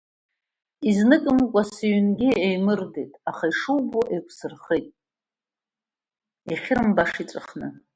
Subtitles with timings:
[0.89, 4.87] Изнымкәа сыҩнгьы еимырдеит, аха, ишубо, еиқәсырхеит,
[6.51, 7.67] иахьырымбаша иҵәахны.